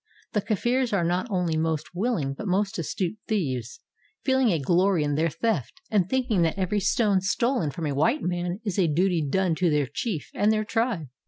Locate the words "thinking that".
6.09-6.57